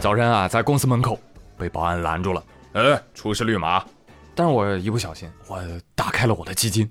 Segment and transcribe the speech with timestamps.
[0.00, 1.20] 早晨啊，在公司门口
[1.58, 3.84] 被保安拦住了，呃，出示绿码。
[4.34, 5.62] 但是我一不小心，我
[5.94, 6.88] 打开了我的基金。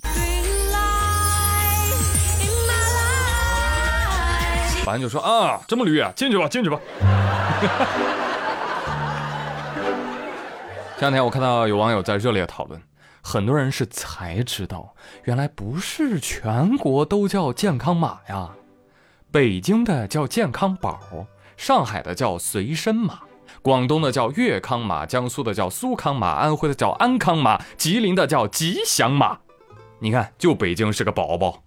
[4.86, 6.80] 保安就说啊，这么绿啊，进去吧，进去吧。
[11.00, 12.80] 前两天我看到有网友在热烈讨论，
[13.24, 18.52] 很多人是才知道，原来不是全国都叫健康码呀，
[19.32, 21.00] 北京的叫健康宝，
[21.60, 23.20] 上海的叫随身码，
[23.62, 29.38] 广东的叫粤康码，江苏的叫苏康码，安徽的叫安康码，吉林的叫吉祥码。
[30.00, 31.62] 你看，就北京是个宝宝。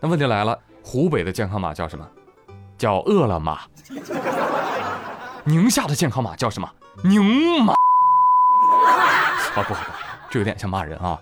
[0.00, 2.08] 那问题来了，湖北的健康码叫什么？
[2.78, 3.60] 叫饿了么。
[5.44, 6.66] 宁夏的健康码叫什么？
[7.04, 7.74] 宁码。
[7.74, 7.76] 啊，
[9.54, 9.84] 不好不好，
[10.30, 11.20] 这有点像骂人啊。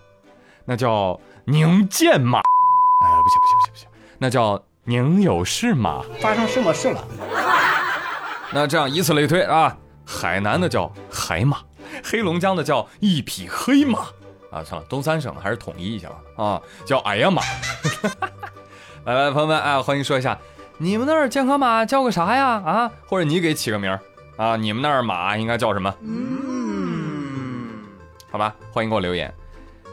[0.64, 2.38] 那叫宁健码。
[2.38, 6.02] 哎，不行不行不行不行，那叫宁有事吗。
[6.20, 7.04] 发生什么事了？
[8.52, 11.58] 那这样以此类推啊，海南的叫海马，
[12.02, 14.00] 黑龙江的叫一匹黑马。
[14.50, 16.16] 啊，算了，东三省还是统一一下吧。
[16.36, 17.42] 啊，叫哎呀马。
[19.06, 20.36] 来来，朋友们啊，欢迎说一下，
[20.78, 22.60] 你们那儿健康码叫个啥呀？
[22.64, 24.00] 啊，或者你给起个名儿。
[24.36, 25.94] 啊，你们那儿马应该叫什么？
[26.02, 27.84] 嗯，
[28.30, 29.32] 好吧，欢迎给我留言。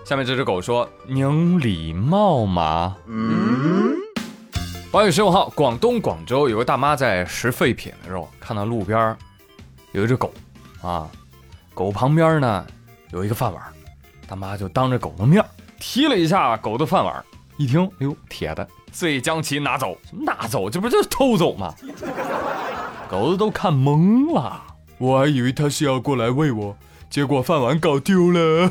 [0.04, 3.87] 下面这只狗说：“您礼貌吗。”嗯。
[4.98, 9.16] 八月十五号，广东广州有个大妈在拾废品的时候，看到路边
[9.92, 10.34] 有一只狗，
[10.82, 11.08] 啊，
[11.76, 12.66] 狗旁边呢
[13.12, 13.62] 有一个饭碗，
[14.28, 15.46] 大妈就当着狗的面
[15.80, 17.24] 踢了一下狗的饭碗，
[17.58, 19.96] 一听，哎呦，铁的，遂将其拿走。
[20.04, 20.68] 什么拿走？
[20.68, 21.76] 这不就是偷走吗？
[23.08, 24.64] 狗子都看懵了，
[24.98, 26.76] 我还以为他是要过来喂我，
[27.08, 28.68] 结果饭碗搞丢了。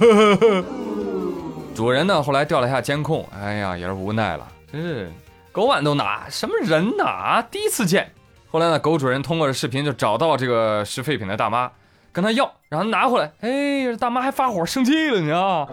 [1.72, 5.08] 主人呢，后来调了一下监控，哎呀，也是无奈了，真是
[5.57, 7.43] 狗碗都拿，什么人呐？
[7.51, 8.12] 第一次见。
[8.51, 11.71] 后来呢，狗主人通过视频就找到这个拾废品的大妈，
[12.12, 13.33] 跟他要，让他拿回来。
[13.41, 15.66] 哎，大妈还发火生气了呢。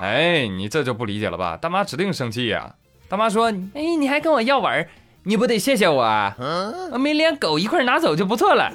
[0.00, 1.58] 哎，你这就不理解了吧？
[1.60, 2.76] 大妈指定生气呀。
[3.08, 4.86] 大妈说：“哎，你还跟我要碗？”
[5.26, 6.36] 你不得谢谢我啊！
[7.00, 8.70] 没连狗一块拿走就不错了。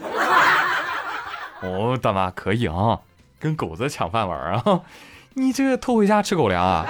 [1.61, 2.99] 哦，大妈可以啊，
[3.39, 4.81] 跟狗子抢饭碗啊！
[5.35, 6.85] 你这偷回家吃狗粮啊？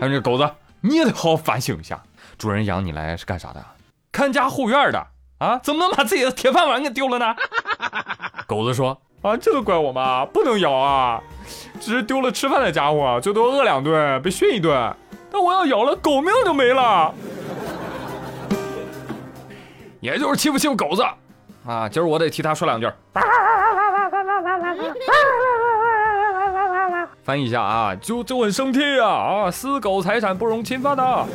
[0.00, 0.48] 还有这狗子，
[0.80, 2.02] 你也得好好反省一下，
[2.36, 3.64] 主人养你来是干啥的？
[4.12, 5.06] 看家护院的
[5.38, 5.58] 啊？
[5.58, 7.34] 怎么能把自己的铁饭碗给丢了呢？
[8.46, 10.24] 狗子说：啊，这都怪我吗？
[10.24, 11.20] 不能咬啊！
[11.80, 14.94] 只是丢了吃饭的家伙，最多饿两顿，被训一顿。
[15.30, 17.12] 但我要咬了，狗命就没了。
[20.00, 21.02] 也就是欺负欺负狗子，
[21.66, 22.90] 啊，今儿我得替他说两句。
[27.28, 31.26] 翻译一下啊，就就很生气啊啊，私狗财产不容侵犯的。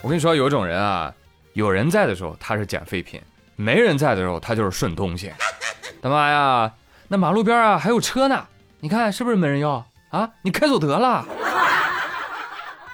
[0.00, 1.12] 我跟你说，有一种人啊，
[1.52, 3.20] 有人在的时候他是捡废品，
[3.54, 5.30] 没人在的时候他就是顺东西。
[6.00, 6.72] 他妈呀，
[7.08, 8.46] 那马路边啊还有车呢，
[8.80, 10.30] 你看是不是没人要啊？
[10.40, 11.22] 你开走得了，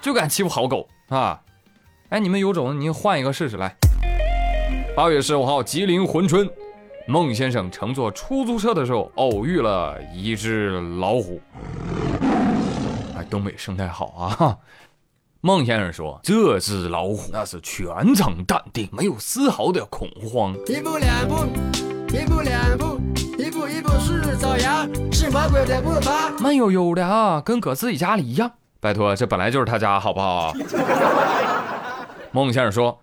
[0.01, 1.41] 就敢欺负好狗啊！
[2.09, 3.73] 哎，你们有种，你换一个试试来。
[4.97, 6.51] 八月十五号，吉林珲春，
[7.07, 11.41] 孟先生乘坐出租车的时候偶遇了一只老虎。
[13.17, 14.07] 哎，东北生态好
[14.39, 14.59] 啊！
[15.45, 20.55] 孟先生说，这只老虎那是全程淡定，没有丝毫的恐慌。
[20.67, 21.45] 一步两步，
[22.17, 23.01] 一步两步，
[23.37, 28.53] 一步一步是朝阳，是魔鬼的步伐，慢悠悠的啊，跟搁自己家里一样。
[28.79, 30.55] 拜托，这本来就是他家，好不好？
[32.31, 32.99] 孟先生说：“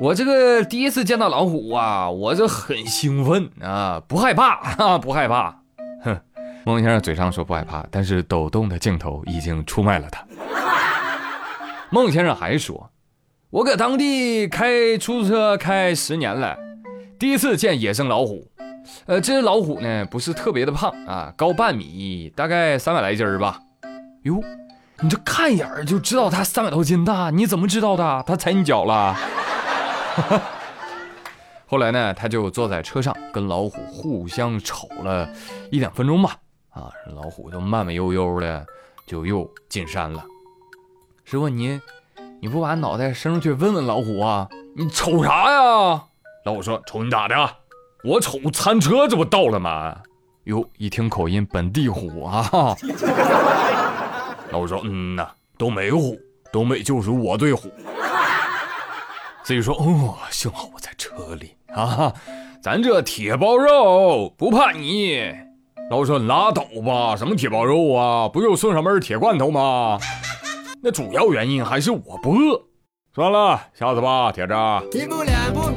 [0.00, 5.54] 我这个第一次见到老虎啊，我这很兴奋啊，不害怕 啊，不害怕。”
[6.02, 6.18] 哼，
[6.64, 10.24] 孟先生嘴上说不害怕，但是抖动的镜头已经出卖了他。
[11.92, 12.90] 孟先生还说
[13.50, 16.56] ：“我搁当地开出租车开十年了，
[17.18, 18.50] 第一次见野生老虎。
[19.04, 23.60] 呃，这只老虎呢不是特别的胖啊，高半米，大概三百来斤儿吧。
[24.22, 24.42] 哟。”
[25.02, 28.24] 你这看一眼就知道他三百多斤大，你怎么知道的？
[28.26, 29.14] 他踩你脚了。
[31.66, 35.28] 后来呢，他就坐在车上跟老虎互相瞅了
[35.70, 36.36] 一两分钟吧。
[36.70, 38.64] 啊，老虎就慢慢悠悠的
[39.06, 40.24] 就又进山了。
[41.24, 41.80] 师傅，你
[42.40, 44.48] 你不把脑袋伸出去问问老虎啊？
[44.76, 46.04] 你瞅啥呀？
[46.44, 47.34] 老虎说：瞅你咋的？
[48.02, 49.96] 我瞅餐车，这不到了吗？
[50.44, 52.48] 哟，一听口音，本地虎啊。
[54.50, 56.18] 老虎说：“嗯呐，东北虎，
[56.50, 57.70] 东北就是我对虎。”
[59.50, 62.14] 自己说：“哦，幸好我在车里啊，
[62.62, 65.28] 咱这铁包肉不怕你。”
[65.90, 69.98] 老虎说：“拉倒吧，什么铁包肉啊，不就送上门铁罐头吗？
[70.80, 72.62] 那主要原因还是我不饿。”
[73.12, 74.54] 算了，下次吧，铁子。
[74.92, 75.72] 一步两步，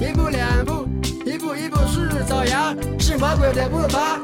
[0.00, 0.88] 一步两步，
[1.26, 4.18] 一步一步是朝阳，是魔鬼的步伐。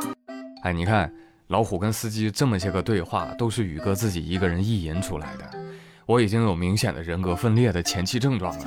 [0.63, 1.13] 哎，你看
[1.49, 5.68] 老虎跟司机这么些个对话，都是宇哥自己一个人意淫出来的。
[6.09, 8.65] 我已经有明显的人格分裂的前期症状了。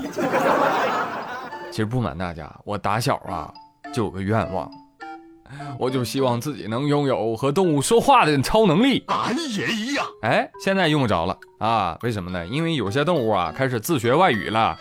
[1.71, 3.51] 其实不瞒大家，我打小啊
[3.91, 4.69] 就有个愿望，
[5.79, 9.03] 我就希望自己能拥有和动物说话的超能力。
[9.07, 10.05] 俺也一样。
[10.21, 11.97] 哎，现在用不着了啊？
[12.03, 12.45] 为什么呢？
[12.45, 14.77] 因为有些动物啊开始自学外语了。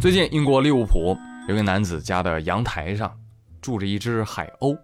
[0.00, 1.14] 最近，英国利物浦
[1.46, 3.14] 有个男子家的阳台上
[3.60, 4.78] 住着一只海鸥。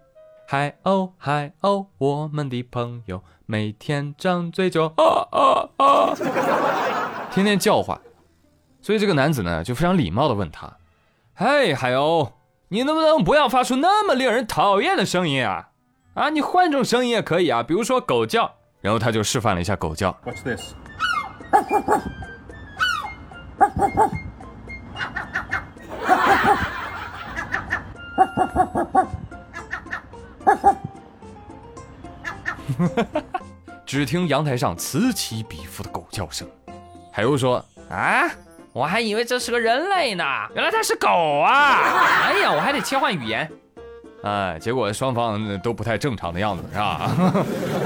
[0.45, 3.23] 海鸥，海鸥，我们的朋友，
[3.53, 6.15] 每天张嘴就啊啊啊，
[7.29, 8.01] 天天叫唤。
[8.81, 10.77] 所以这个男子呢，就非常礼貌的问他
[11.37, 12.31] ：“嘿，海鸥，
[12.69, 15.69] 你能不能不要发出那么令人讨厌的声音啊？
[16.15, 20.17] 啊，你换种声音也可以啊，比如说狗叫。”然后他就示范了一下狗叫。
[20.25, 20.73] What's this？
[33.93, 36.47] 只听阳台上此起彼伏的狗叫声，
[37.11, 38.27] 海鸥说：“啊，
[38.71, 40.23] 我还以为这是个人类呢，
[40.55, 41.77] 原来它是狗啊！
[42.25, 43.47] 哎呀，我还得切换语言。”
[44.25, 47.11] 哎，结果双方都不太正常的样子，是吧？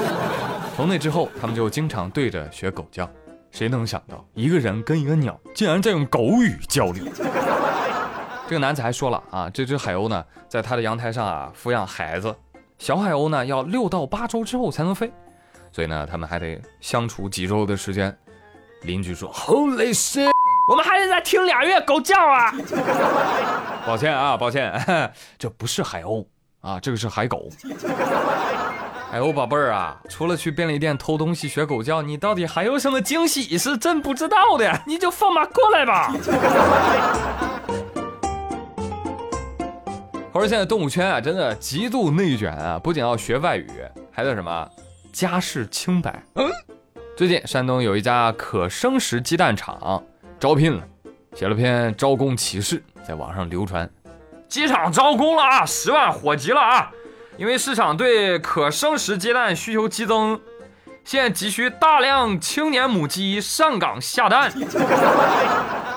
[0.78, 3.06] 从那之后，他们就经常对着学狗叫。
[3.52, 7.04] 谁能想到，一个人跟一个鸟竟然在用狗语交流？
[8.48, 12.34] 这个男子还说了啊，这只海鸥呢，在他的阳台上啊抚养孩子。
[12.78, 15.12] 小海鸥呢，要六到八周之后才能飞，
[15.72, 18.16] 所以呢，他们还得相处几周的时间。
[18.84, 20.30] 邻居说：“Holy shit，
[20.70, 22.54] 我们还得再听俩月狗叫啊！”
[23.86, 24.72] 抱歉啊，抱歉，
[25.38, 26.26] 这不是海鸥
[26.62, 27.50] 啊，这个是海狗。
[29.10, 34.82] 海鸥宝贝儿啊，除了去便利店偷东西学狗叫，你到底还有什么惊喜是朕不知道的？
[34.86, 36.14] 你就放马过来吧。
[40.34, 42.78] 我说现在动物圈啊，真的极度内卷啊！
[42.78, 43.72] 不仅要学外语，
[44.12, 44.70] 还得什么
[45.18, 46.24] 家世清白。
[46.36, 46.48] 嗯，
[47.16, 50.04] 最近山东有一家可生食鸡蛋厂
[50.40, 50.84] 招聘了，
[51.34, 53.90] 写了篇招工启事，在网上流传。
[54.48, 56.92] 鸡场招工了啊，十万火急了啊！
[57.36, 60.40] 因为市场对可生食鸡蛋需求激增，
[61.04, 64.54] 现急需大量青年母鸡上岗下蛋。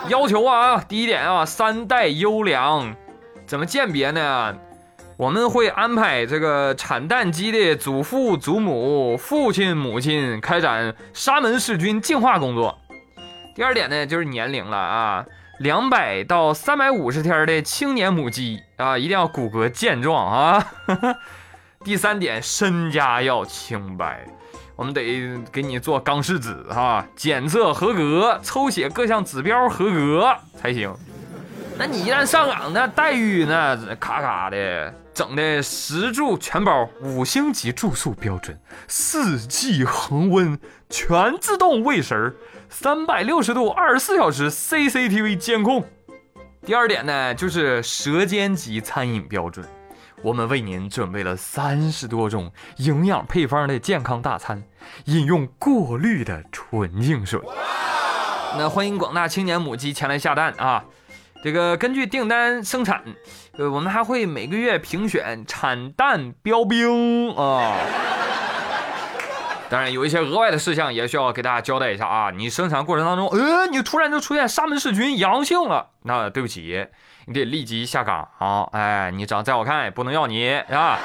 [0.09, 2.97] 要求啊，第一点啊，三代优良。
[3.47, 4.57] 怎么鉴别呢？
[5.21, 12.79] 我们会安排这个产蛋鸡的祖父、祖母、父亲、母亲开展沙门氏菌净化工作。
[13.55, 15.27] 第二点呢，就是年龄了啊，
[15.59, 20.67] 两百到三百五十天的青年母鸡啊，一定要骨骼健壮啊。
[21.85, 24.27] 第三点，身家要清白，
[24.75, 30.91] 我们得给你做钢试纸哈，检测合格，抽血各项指标合格才行。
[31.77, 38.59] 那你一旦上岗，那待遇那咔咔的，整的食住全包，五星级住宿标准，
[38.89, 40.59] 四季恒温，
[40.89, 42.35] 全自动喂食，
[42.71, 45.85] 三百六十度二十四小时 CCTV 监控。
[46.65, 49.69] 第二点呢，就是舌尖级餐饮标准，
[50.23, 54.63] 我们为您准备了三十多种营养配方的健康大餐，
[55.05, 57.39] 饮用过滤的纯净水。
[58.57, 60.83] 那欢迎广大青年母鸡前来下蛋啊！
[61.43, 63.03] 这个根据订单生产，
[63.57, 67.77] 呃，我们还会每个月评选产蛋标兵啊。
[69.71, 72.31] 当然，有一些额外的事项也需要给大家交代一下啊。
[72.31, 76.89] 你生产过程当中，呃，你突然就出现沙门氏菌阳性了，那对不起，
[77.27, 78.69] 你得立即下岗啊！
[78.73, 80.99] 哎，你长再好看也不能要你啊。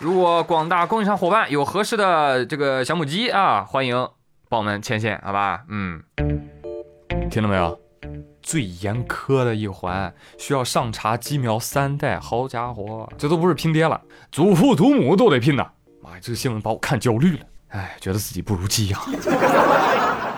[0.00, 4.08] 如果广大供应商伙伴有合适的这个小母鸡啊，欢迎
[4.48, 5.62] 帮我们牵线，好吧？
[5.68, 6.02] 嗯，
[7.30, 7.87] 听到没有？
[8.42, 12.18] 最严苛的一环，需要上查鸡苗三代。
[12.18, 14.00] 好家伙，这都不是拼爹了，
[14.32, 15.66] 祖父祖母都得拼呐！
[16.02, 17.44] 妈呀，这个新闻把我看焦虑了。
[17.68, 18.98] 哎，觉得自己不如鸡呀。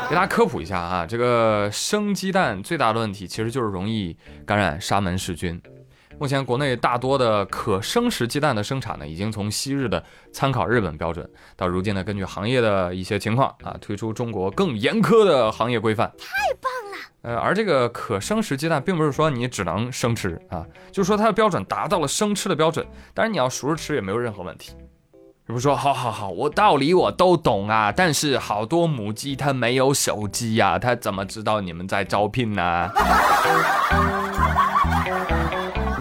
[0.09, 5.61] 给大家科普一下啊，这个生鸡蛋最大的问题其实就是容易感染沙门氏菌。
[6.19, 16.09] 目前国内大多的可生食鸡蛋的生产呢，已经从昔日的参考日本标准，到如今呢，根据行业的一些情况啊，推出中国更严苛的行业规范。
[16.19, 16.27] 太
[16.61, 16.70] 棒！
[17.23, 24.73] 呃，而这个可生食鸡蛋，并不是说你只能生吃啊，就是说它的标准达到了生吃的标准，当然你要熟着吃也没有任何问题。
[25.47, 32.89] 比如说，好好好，我道理我都懂啊，但是好多母鸡它没有手机呀，它怎么知道你们在招聘呢？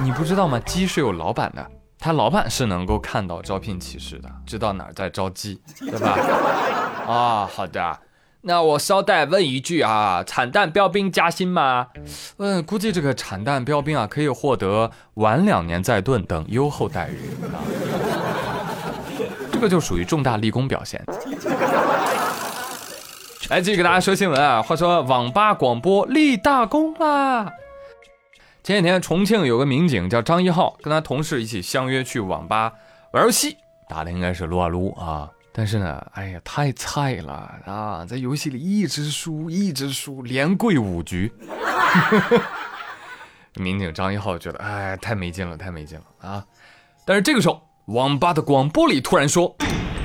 [0.02, 0.60] 你不知道吗？
[0.60, 1.66] 鸡是有老板的，
[1.98, 6.16] 它老板是能够看到招聘启事的，知道哪儿在招鸡，对吧？
[7.12, 8.00] 啊，好的。
[8.42, 11.88] 那我捎带问一句啊，产蛋标兵加薪吗？
[12.38, 17.60] 嗯，估计这个产蛋标兵啊，可以获得晚两年再盾等优厚待遇啊。
[19.52, 21.04] 这个就属于重大立功表现。
[23.50, 24.62] 来，继续给大家说新闻啊。
[24.62, 27.52] 话说网吧广播立大功啦！
[28.64, 32.72] 前几天重庆有个民警叫张一浩，跟他同事一起相约去网吧
[33.12, 33.58] 玩游戏，
[33.90, 35.30] 打的应该是撸啊撸啊。
[35.60, 37.34] 但是呢，哎呀，太菜了
[37.66, 41.30] 啊，在游戏里一直输，一直输，连跪五局。
[43.60, 46.46] 民警张一浩觉得，哎，太没劲了，太没劲了啊！
[47.06, 49.54] 但是这个时候，网吧的广播里突然说：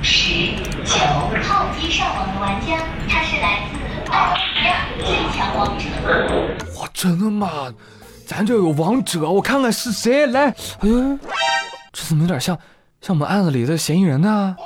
[0.03, 0.51] 十
[0.83, 0.99] 九
[1.41, 5.85] 号机上网的玩家，他是来自澳大利亚最强王者。
[6.81, 7.73] 哇，真的吗？
[8.27, 10.47] 咱这有王者，我看看是谁来。
[10.49, 11.17] 哎呦，
[11.93, 12.59] 这怎么有点像
[12.99, 14.57] 像我们案子里的嫌疑人呢？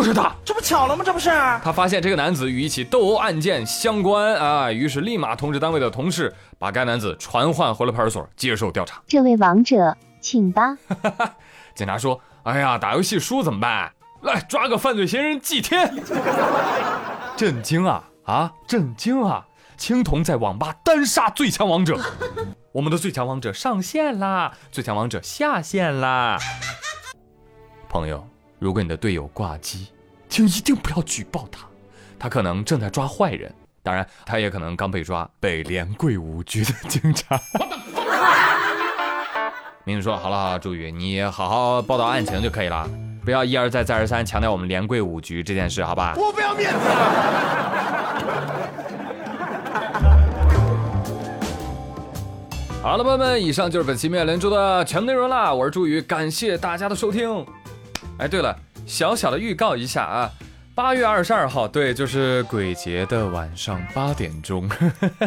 [0.00, 1.04] 就是他，这不巧了吗？
[1.04, 1.28] 这不是？
[1.62, 9.02] 他发现这个男子与一起斗殴案件相关啊，于是立马通知单位的同事，把该男子传唤回了派出所接受调查。
[9.06, 10.74] 这位王者，请吧。
[11.76, 13.92] 警察说：“哎呀，打游戏输怎么办？
[14.22, 15.94] 来抓个犯罪嫌疑人祭天。
[17.36, 18.52] ”震惊啊啊！
[18.66, 19.44] 震惊啊！
[19.76, 22.00] 青铜在网吧单杀最强王者，
[22.72, 24.54] 我们的最强王者上线啦！
[24.72, 26.38] 最强王者下线啦！
[27.90, 28.26] 朋友，
[28.60, 29.88] 如果你的队友挂机，
[30.28, 31.66] 请一定不要举报他，
[32.18, 33.50] 他可能正在抓坏人，
[33.82, 37.40] 当然，他也可能刚被抓，被连跪五局的警察。
[39.84, 42.86] 民警说：“好了好了，朱宇，你好好报道案情就可以了，
[43.24, 46.78] 不要一而再再而三强调我们连跪五局这件事，好吧？”我不要面子。
[52.82, 55.54] 好了，朋友们，以上就是本期妙连珠的全部内容啦。
[55.54, 57.46] 我是朱宇，感谢大家的收听。
[58.20, 58.54] 哎，对了，
[58.86, 60.30] 小小的预告一下啊，
[60.74, 64.68] 八月二十二号，对，就是鬼节的晚上八点钟，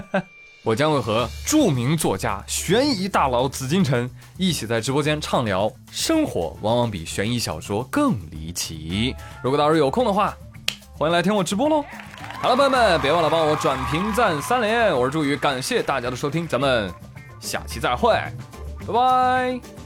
[0.64, 4.08] 我将会和著名作家、悬疑大佬紫金陈
[4.38, 9.16] 一起在直播间畅聊生活，往往比悬疑小说更离奇。
[9.44, 10.38] 如果到时候有空的话，
[10.96, 11.84] 欢迎来听我直播喽。
[12.40, 14.96] 好了，朋友们，别忘了帮我转评赞三连。
[14.96, 16.94] 我是朱宇，感谢大家的收听，咱们。
[17.40, 18.14] 下期再会，
[18.88, 19.83] 拜拜。